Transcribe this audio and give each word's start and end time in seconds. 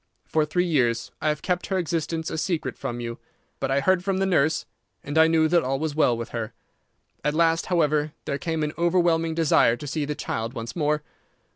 For 0.25 0.45
three 0.45 0.65
years 0.65 1.11
I 1.21 1.29
have 1.29 1.43
kept 1.43 1.67
her 1.67 1.77
existence 1.77 2.31
a 2.31 2.37
secret 2.39 2.75
from 2.75 2.99
you, 2.99 3.19
but 3.59 3.69
I 3.69 3.81
heard 3.81 4.03
from 4.03 4.17
the 4.17 4.25
nurse, 4.25 4.65
and 5.03 5.15
I 5.15 5.27
knew 5.27 5.47
that 5.49 5.61
all 5.63 5.77
was 5.77 5.93
well 5.93 6.17
with 6.17 6.29
her. 6.29 6.53
At 7.23 7.35
last, 7.35 7.67
however, 7.67 8.11
there 8.25 8.39
came 8.39 8.63
an 8.63 8.73
overwhelming 8.79 9.35
desire 9.35 9.77
to 9.77 9.85
see 9.85 10.05
the 10.05 10.15
child 10.15 10.53
once 10.55 10.75
more. 10.75 11.03